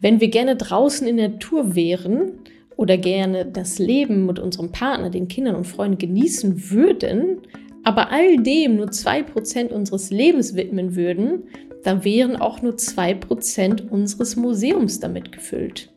[0.00, 2.38] Wenn wir gerne draußen in der Natur wären
[2.76, 7.42] oder gerne das Leben mit unserem Partner, den Kindern und Freunden genießen würden,
[7.84, 11.44] aber all dem nur 2% unseres Lebens widmen würden,
[11.84, 15.90] dann wären auch nur 2% unseres Museums damit gefüllt.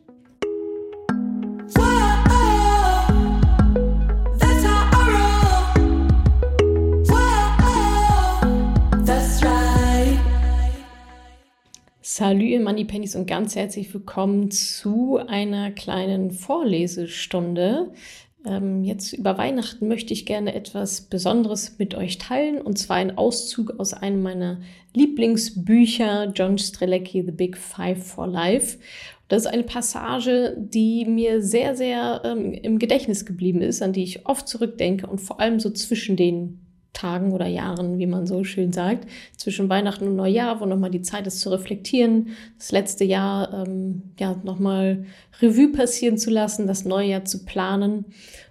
[12.06, 17.94] Salü, Moneypennies und ganz herzlich willkommen zu einer kleinen Vorlesestunde.
[18.44, 23.16] Ähm, jetzt über Weihnachten möchte ich gerne etwas Besonderes mit euch teilen und zwar ein
[23.16, 24.60] Auszug aus einem meiner
[24.92, 28.76] Lieblingsbücher, John Strelecki, The Big Five for Life.
[29.28, 34.02] Das ist eine Passage, die mir sehr, sehr ähm, im Gedächtnis geblieben ist, an die
[34.02, 36.63] ich oft zurückdenke und vor allem so zwischen den
[36.94, 41.02] Tagen oder Jahren, wie man so schön sagt, zwischen Weihnachten und Neujahr, wo nochmal die
[41.02, 45.04] Zeit ist zu reflektieren, das letzte Jahr ähm, ja nochmal
[45.42, 48.06] Revue passieren zu lassen, das neue Jahr zu planen.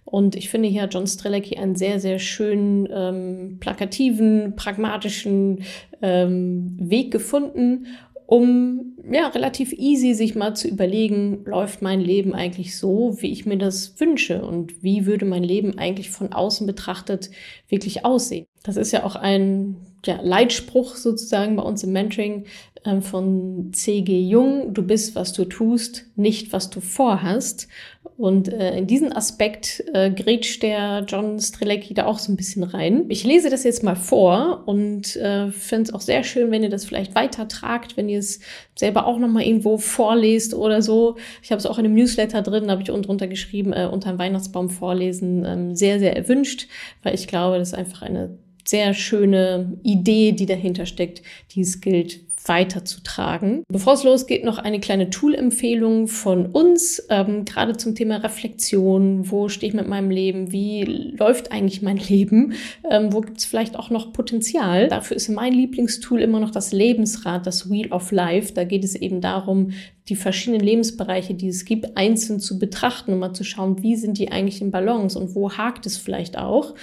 [0.06, 5.64] Und ich finde hier John Strelecki einen sehr, sehr schönen, ähm, plakativen, pragmatischen
[6.04, 7.88] ähm, Weg gefunden,
[8.34, 13.46] um ja relativ easy sich mal zu überlegen, läuft mein Leben eigentlich so, wie ich
[13.46, 17.30] mir das wünsche und wie würde mein Leben eigentlich von außen betrachtet
[17.68, 18.48] wirklich aussehen.
[18.64, 19.76] Das ist ja auch ein
[20.06, 22.46] ja, Leitspruch sozusagen bei uns im Mentoring
[22.84, 24.22] äh, von C.G.
[24.22, 24.74] Jung.
[24.74, 27.68] Du bist, was du tust, nicht, was du vorhast.
[28.16, 32.64] Und äh, in diesen Aspekt äh, grätscht der John Strelecki da auch so ein bisschen
[32.64, 33.06] rein.
[33.10, 36.70] Ich lese das jetzt mal vor und äh, finde es auch sehr schön, wenn ihr
[36.70, 38.40] das vielleicht weitertragt, wenn ihr es
[38.76, 41.16] selber auch nochmal irgendwo vorlest oder so.
[41.42, 44.12] Ich habe es auch in einem Newsletter drin, habe ich unten drunter geschrieben, äh, unter
[44.12, 46.68] dem Weihnachtsbaum vorlesen, ähm, sehr, sehr erwünscht,
[47.02, 51.82] weil ich glaube, das ist einfach eine sehr schöne Idee, die dahinter steckt, die es
[51.82, 53.64] gilt weiterzutragen.
[53.70, 59.32] Bevor es losgeht, noch eine kleine Tool-Empfehlung von uns, ähm, gerade zum Thema Reflexion.
[59.32, 60.52] Wo stehe ich mit meinem Leben?
[60.52, 62.54] Wie läuft eigentlich mein Leben?
[62.90, 64.88] Ähm, wo gibt es vielleicht auch noch Potenzial?
[64.88, 68.54] Dafür ist mein Lieblingstool immer noch das Lebensrad, das Wheel of Life.
[68.54, 69.72] Da geht es eben darum,
[70.10, 74.18] die verschiedenen Lebensbereiche, die es gibt, einzeln zu betrachten und mal zu schauen, wie sind
[74.18, 76.76] die eigentlich in Balance und wo hakt es vielleicht auch.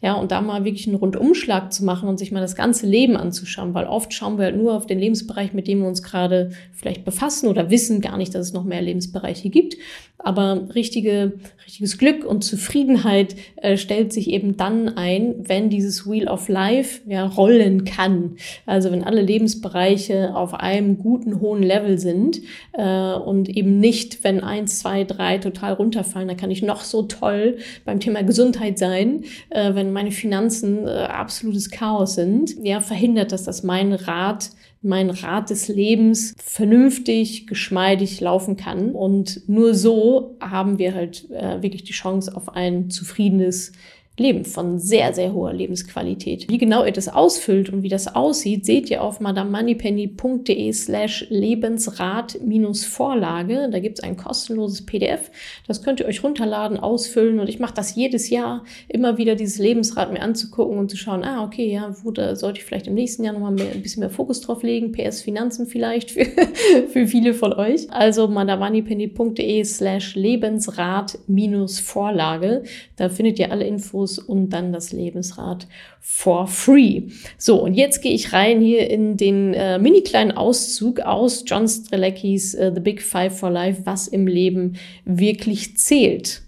[0.00, 3.16] Ja, und da mal wirklich einen Rundumschlag zu machen und sich mal das ganze Leben
[3.16, 6.50] anzuschauen, weil oft schauen wir halt nur auf den Lebensbereich, mit dem wir uns gerade
[6.72, 9.76] vielleicht befassen oder wissen gar nicht, dass es noch mehr Lebensbereiche gibt.
[10.18, 11.34] Aber richtige,
[11.64, 17.00] richtiges Glück und Zufriedenheit äh, stellt sich eben dann ein, wenn dieses Wheel of Life
[17.08, 18.36] ja rollen kann.
[18.66, 22.40] Also wenn alle Lebensbereiche auf einem guten, hohen Level sind
[22.72, 27.02] äh, und eben nicht, wenn eins, zwei, drei total runterfallen, dann kann ich noch so
[27.02, 32.54] toll beim Thema Gesundheit sein, äh, wenn meine Finanzen äh, absolutes Chaos sind.
[32.62, 38.92] Ja, verhindert das, dass mein Rat mein Rad des Lebens vernünftig, geschmeidig laufen kann.
[38.92, 43.72] Und nur so haben wir halt äh, wirklich die Chance auf ein zufriedenes
[44.18, 46.48] Leben von sehr, sehr hoher Lebensqualität.
[46.50, 53.68] Wie genau ihr das ausfüllt und wie das aussieht, seht ihr auf madamoneypenny.de slash Lebensrat-Vorlage.
[53.70, 55.30] Da gibt es ein kostenloses PDF.
[55.66, 59.58] Das könnt ihr euch runterladen, ausfüllen und ich mache das jedes Jahr, immer wieder dieses
[59.58, 62.94] Lebensrad mir anzugucken und zu schauen, ah, okay, ja, wo da sollte ich vielleicht im
[62.94, 64.92] nächsten Jahr nochmal ein bisschen mehr Fokus drauf legen.
[64.92, 66.24] PS Finanzen vielleicht für,
[66.88, 67.86] für viele von euch.
[67.90, 72.62] Also madamoneypenny.de slash Lebensrat-Vorlage.
[72.96, 75.66] Da findet ihr alle Infos Fokus und dann das Lebensrad
[76.00, 77.02] for free.
[77.36, 81.68] So, und jetzt gehe ich rein hier in den äh, mini kleinen Auszug aus John
[81.68, 86.42] Streleckis uh, The Big Five for Life, was im Leben wirklich zählt.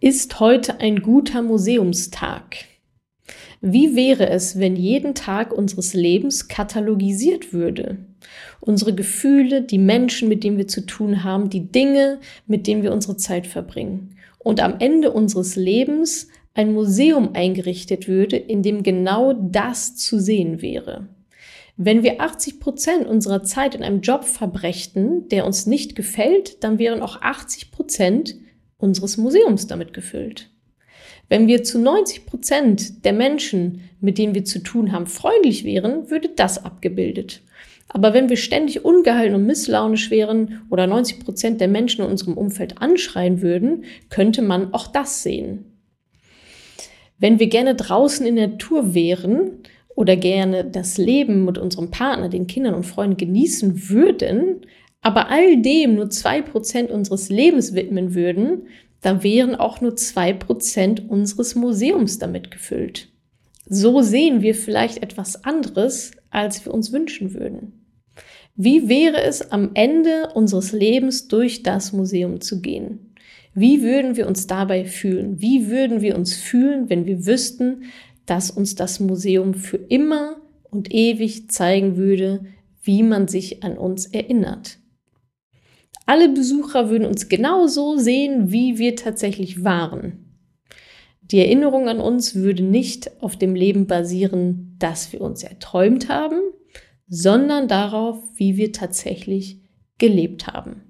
[0.00, 2.56] Ist heute ein guter Museumstag?
[3.60, 7.98] Wie wäre es, wenn jeden Tag unseres Lebens katalogisiert würde?
[8.60, 12.92] Unsere Gefühle, die Menschen, mit denen wir zu tun haben, die Dinge, mit denen wir
[12.92, 19.32] unsere Zeit verbringen und am Ende unseres Lebens ein Museum eingerichtet würde, in dem genau
[19.32, 21.08] das zu sehen wäre.
[21.76, 26.78] Wenn wir 80 Prozent unserer Zeit in einem Job verbrächten, der uns nicht gefällt, dann
[26.78, 28.36] wären auch 80 Prozent
[28.78, 30.50] unseres Museums damit gefüllt.
[31.28, 36.10] Wenn wir zu 90 Prozent der Menschen, mit denen wir zu tun haben, freundlich wären,
[36.10, 37.42] würde das abgebildet.
[37.88, 42.34] Aber wenn wir ständig ungehalten und misslaunisch wären oder 90 Prozent der Menschen in unserem
[42.34, 45.72] Umfeld anschreien würden, könnte man auch das sehen.
[47.18, 49.62] Wenn wir gerne draußen in der Natur wären
[49.94, 54.66] oder gerne das Leben mit unserem Partner, den Kindern und Freunden genießen würden,
[55.00, 58.66] aber all dem nur zwei Prozent unseres Lebens widmen würden,
[59.06, 63.06] dann wären auch nur zwei Prozent unseres Museums damit gefüllt.
[63.64, 67.84] So sehen wir vielleicht etwas anderes, als wir uns wünschen würden.
[68.56, 73.14] Wie wäre es am Ende unseres Lebens durch das Museum zu gehen?
[73.54, 75.40] Wie würden wir uns dabei fühlen?
[75.40, 77.84] Wie würden wir uns fühlen, wenn wir wüssten,
[78.26, 82.44] dass uns das Museum für immer und ewig zeigen würde,
[82.82, 84.78] wie man sich an uns erinnert?
[86.06, 90.26] Alle Besucher würden uns genauso sehen, wie wir tatsächlich waren.
[91.22, 96.40] Die Erinnerung an uns würde nicht auf dem Leben basieren, das wir uns erträumt haben,
[97.08, 99.60] sondern darauf, wie wir tatsächlich
[99.98, 100.85] gelebt haben.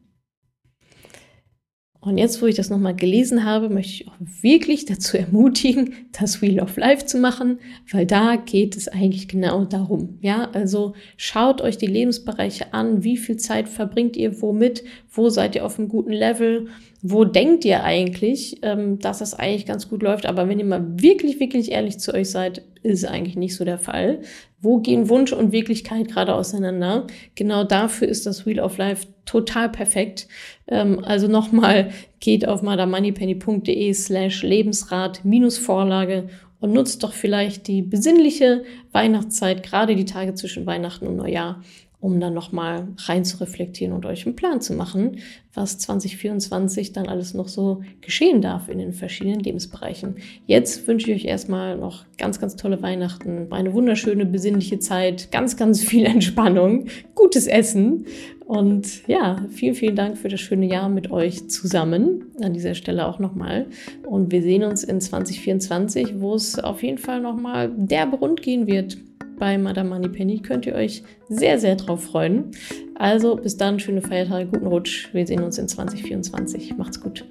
[2.07, 6.41] Und jetzt, wo ich das nochmal gelesen habe, möchte ich auch wirklich dazu ermutigen, das
[6.41, 7.59] Wheel of Life zu machen,
[7.91, 10.21] weil da geht es eigentlich genau darum.
[10.21, 13.03] Ja, also schaut euch die Lebensbereiche an.
[13.03, 14.85] Wie viel Zeit verbringt ihr womit?
[15.11, 16.69] Wo seid ihr auf einem guten Level?
[17.03, 20.27] Wo denkt ihr eigentlich, ähm, dass das eigentlich ganz gut läuft?
[20.27, 23.79] Aber wenn ihr mal wirklich, wirklich ehrlich zu euch seid, ist eigentlich nicht so der
[23.79, 24.21] Fall.
[24.67, 27.07] Wo gehen Wunsch und Wirklichkeit gerade auseinander?
[27.37, 30.27] Genau dafür ist das Wheel of Life total perfekt.
[30.67, 36.29] Ähm, also nochmal, geht auf madamoneypenny.de slash Lebensrat minus Vorlage
[36.59, 41.63] und nutzt doch vielleicht die besinnliche Weihnachtszeit, gerade die Tage zwischen Weihnachten und Neujahr,
[42.07, 45.17] um dann nochmal rein zu reflektieren und euch einen Plan zu machen,
[45.55, 50.15] was 2024 dann alles noch so geschehen darf in den verschiedenen Lebensbereichen.
[50.47, 55.57] Jetzt wünsche ich euch erstmal noch ganz, ganz tolle Weihnachten, eine wunderschöne, besinnliche Zeit, ganz,
[55.57, 56.87] ganz viel Entspannung,
[57.17, 58.07] gutes Essen
[58.45, 62.27] und ja, vielen, vielen Dank für das schöne Jahr mit euch zusammen.
[62.41, 63.67] An dieser Stelle auch nochmal.
[64.05, 68.69] Und wir sehen uns in 2024, wo es auf jeden Fall nochmal derbe rund gehen
[68.69, 68.97] wird
[69.39, 70.41] bei Madame Moneypenny.
[70.41, 72.53] Könnt ihr euch sehr, sehr drauf freuen.
[72.95, 75.09] Also bis dann, schöne Feiertage, guten Rutsch.
[75.13, 76.77] Wir sehen uns in 2024.
[76.77, 77.25] Macht's gut.